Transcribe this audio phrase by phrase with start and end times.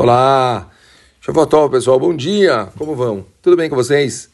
[0.00, 0.70] Olá!
[1.20, 2.68] Shavuot pessoal, bom dia!
[2.78, 3.26] Como vão?
[3.42, 4.30] Tudo bem com vocês?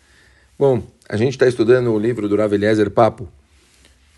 [0.59, 3.27] Bom, a gente está estudando o livro do Rav Eliezer Papo,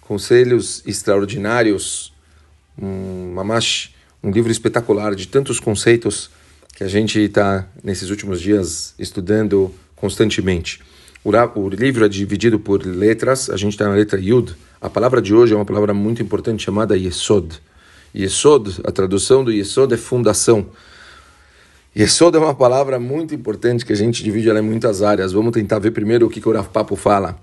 [0.01, 2.12] Conselhos Extraordinários,
[2.77, 6.30] um mamash, um livro espetacular de tantos conceitos
[6.74, 10.82] que a gente está, nesses últimos dias, estudando constantemente.
[11.22, 14.52] O, o livro é dividido por letras, a gente está na letra Yud.
[14.80, 17.62] A palavra de hoje é uma palavra muito importante chamada Yesod.
[18.12, 20.66] Yesod, a tradução do Yesod é fundação.
[21.98, 25.32] Yesod é uma palavra muito importante que a gente divide ela em muitas áreas.
[25.32, 27.41] Vamos tentar ver primeiro o que, que o Rav Papo fala.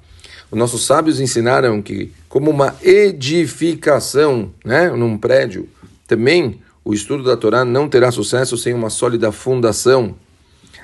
[0.51, 5.67] Os nossos sábios ensinaram que, como uma edificação né, num prédio,
[6.07, 10.13] também o estudo da Torá não terá sucesso sem uma sólida fundação.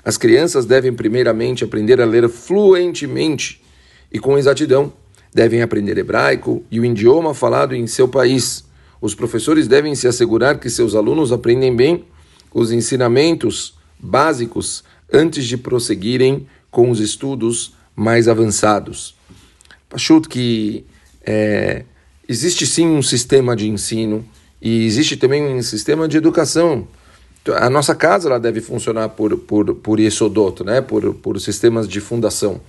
[0.04, 3.62] As crianças devem primeiramente aprender a ler fluentemente
[4.12, 4.92] e com exatidão.
[5.32, 8.64] Devem aprender hebraico e o idioma falado em seu país.
[9.00, 12.04] Os professores devem se assegurar que seus alunos aprendem bem
[12.54, 19.16] os ensinamentos básicos antes de prosseguirem com os estudos mais avançados.
[19.90, 20.86] Pachut que
[21.26, 21.84] é,
[22.28, 24.26] existe sim um sistema de ensino
[24.62, 26.88] e existe também um sistema de educação.
[27.56, 30.82] A nossa casa ela deve funcionar por, por, por Yesodot, né?
[30.82, 32.62] por, por sistemas de fundação.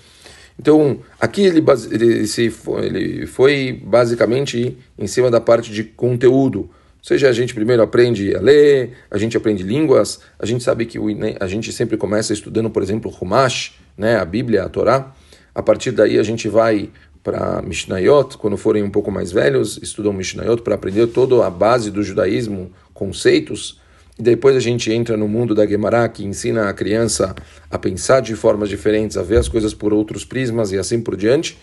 [0.59, 6.69] Então, aqui ele, ele, se, ele foi basicamente em cima da parte de conteúdo,
[7.01, 10.85] ou seja, a gente primeiro aprende a ler, a gente aprende línguas, a gente sabe
[10.85, 15.13] que né, a gente sempre começa estudando, por exemplo, Humash, né, a Bíblia, a Torá.
[15.55, 16.91] A partir daí a gente vai
[17.23, 21.91] para Mishnayot, quando forem um pouco mais velhos, estudam Mishnayot para aprender toda a base
[21.91, 23.81] do judaísmo, conceitos.
[24.19, 27.35] E depois a gente entra no mundo da Gemara, que ensina a criança
[27.71, 31.17] a pensar de formas diferentes, a ver as coisas por outros prismas e assim por
[31.17, 31.57] diante.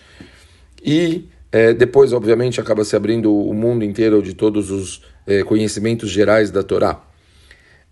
[0.84, 6.10] E é, depois, obviamente, acaba se abrindo o mundo inteiro de todos os é, conhecimentos
[6.10, 7.00] gerais da Torá.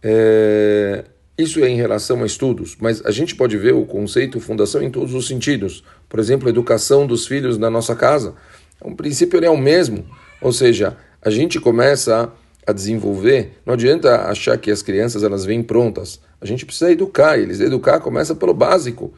[0.03, 1.05] É,
[1.39, 4.91] isso é em relação a estudos, mas a gente pode ver o conceito fundação em
[4.91, 5.85] todos os sentidos.
[6.09, 8.35] Por exemplo, a educação dos filhos na nossa casa.
[8.81, 10.07] O princípio é o mesmo,
[10.41, 12.33] ou seja, a gente começa
[12.67, 16.19] a desenvolver, não adianta achar que as crianças elas vêm prontas.
[16.41, 17.61] A gente precisa educar eles.
[17.61, 19.13] Educar começa pelo básico.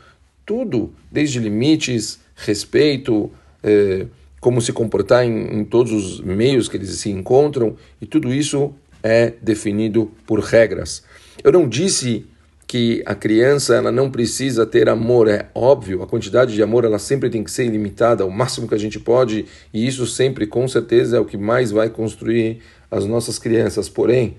[0.45, 3.31] Tudo, desde limites, respeito,
[3.63, 4.07] é,
[4.41, 8.73] como se comportar em, em todos os meios que eles se encontram, e tudo isso
[9.03, 11.03] é definido por regras.
[11.43, 12.27] Eu não disse
[12.67, 16.99] que a criança ela não precisa ter amor, é óbvio, a quantidade de amor ela
[16.99, 20.69] sempre tem que ser limitada ao máximo que a gente pode, e isso sempre com
[20.69, 22.61] certeza é o que mais vai construir
[22.91, 23.89] as nossas crianças.
[23.89, 24.37] Porém,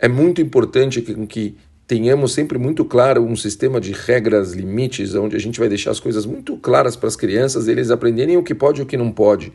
[0.00, 1.56] é muito importante que, que
[1.86, 6.00] tenhamos sempre muito claro um sistema de regras, limites, onde a gente vai deixar as
[6.00, 9.10] coisas muito claras para as crianças, eles aprenderem o que pode e o que não
[9.10, 9.52] pode.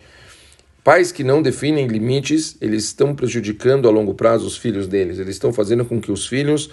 [0.83, 5.19] Pais que não definem limites, eles estão prejudicando a longo prazo os filhos deles.
[5.19, 6.69] Eles estão fazendo com que os filhos,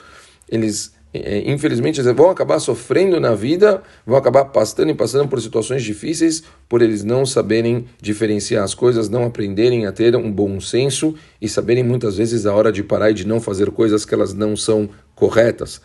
[0.49, 5.41] eles é, infelizmente, eles vão acabar sofrendo na vida, vão acabar passando e passando por
[5.41, 10.61] situações difíceis por eles não saberem diferenciar as coisas, não aprenderem a ter um bom
[10.61, 14.13] senso e saberem muitas vezes a hora de parar e de não fazer coisas que
[14.13, 15.81] elas não são corretas.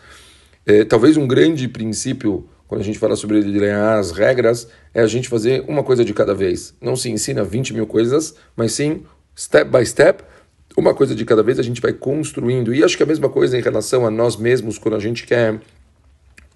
[0.64, 5.06] É, talvez um grande princípio quando a gente fala sobre alinhar as regras, é a
[5.06, 6.72] gente fazer uma coisa de cada vez.
[6.80, 9.02] Não se ensina 20 mil coisas, mas sim,
[9.36, 10.24] step by step,
[10.74, 12.74] uma coisa de cada vez a gente vai construindo.
[12.74, 15.60] E acho que a mesma coisa em relação a nós mesmos, quando a gente quer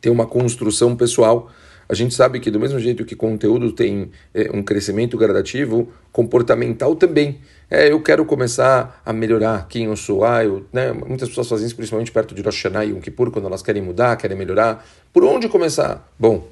[0.00, 1.50] ter uma construção pessoal.
[1.88, 6.96] A gente sabe que, do mesmo jeito que conteúdo tem é, um crescimento gradativo, comportamental
[6.96, 7.40] também.
[7.70, 10.24] É, eu quero começar a melhorar quem eu sou.
[10.24, 13.30] Ah, eu, né, muitas pessoas fazem isso, principalmente perto de Rosh Hashanah e Yom Kippur,
[13.30, 14.84] quando elas querem mudar, querem melhorar.
[15.12, 16.12] Por onde começar?
[16.18, 16.48] Bom,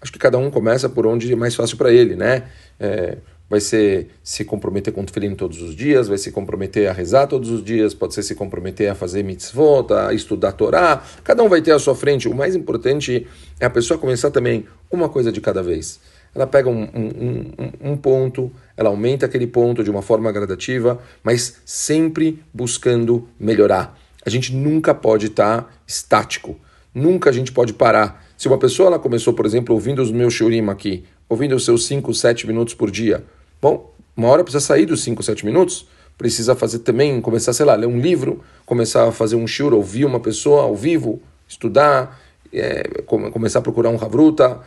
[0.00, 2.44] acho que cada um começa por onde é mais fácil para ele, né?
[2.78, 3.18] É,
[3.50, 7.26] vai ser se comprometer com o tefilim todos os dias, vai se comprometer a rezar
[7.26, 11.48] todos os dias, pode ser se comprometer a fazer mitzvot, a estudar Torá, cada um
[11.48, 12.28] vai ter a sua frente.
[12.28, 13.26] O mais importante
[13.58, 15.98] é a pessoa começar também uma coisa de cada vez.
[16.32, 21.00] Ela pega um, um, um, um ponto, ela aumenta aquele ponto de uma forma gradativa,
[21.24, 23.98] mas sempre buscando melhorar.
[24.24, 26.56] A gente nunca pode estar estático,
[26.94, 28.29] nunca a gente pode parar.
[28.40, 31.84] Se uma pessoa ela começou, por exemplo, ouvindo os meus shurim aqui, ouvindo os seus
[31.84, 33.22] 5, 7 minutos por dia,
[33.60, 37.74] Bom, uma hora precisa sair dos 5, 7 minutos, precisa fazer também, começar, sei lá,
[37.74, 42.18] ler um livro, começar a fazer um shiur, ouvir uma pessoa ao vivo, estudar,
[42.50, 44.62] é, começar a procurar um Havruta,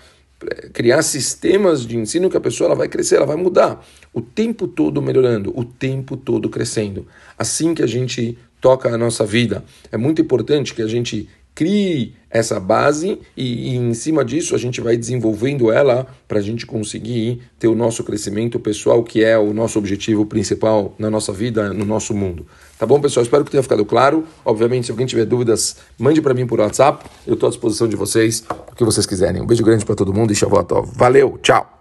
[0.71, 3.83] criar sistemas de ensino que a pessoa ela vai crescer, ela vai mudar.
[4.13, 7.07] O tempo todo melhorando, o tempo todo crescendo.
[7.35, 9.63] Assim que a gente toca a nossa vida.
[9.91, 14.57] É muito importante que a gente crie essa base e, e, em cima disso a
[14.57, 19.37] gente vai desenvolvendo ela para a gente conseguir ter o nosso crescimento pessoal, que é
[19.37, 22.47] o nosso objetivo principal na nossa vida, no nosso mundo.
[22.79, 23.23] Tá bom, pessoal?
[23.23, 24.25] Espero que tenha ficado claro.
[24.43, 27.05] Obviamente, se alguém tiver dúvidas, mande para mim por WhatsApp.
[27.25, 29.41] Eu estou à disposição de vocês, o que vocês quiserem.
[29.41, 31.72] Um beijo grande para todo mundo e Shavuot Valeu, tchau!